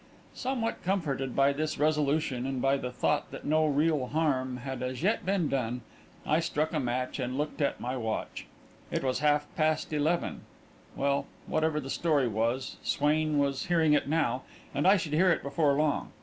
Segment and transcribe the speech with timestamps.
[0.33, 5.03] Somewhat comforted by this resolution and by the thought that no real harm had as
[5.03, 5.81] yet been done,
[6.25, 8.47] I struck a match and looked at my watch.
[8.89, 10.41] It was half past eleven.
[10.95, 14.41] Well, whatever the story was, Swain was hearing it now,
[14.73, 16.11] and I should hear it before long.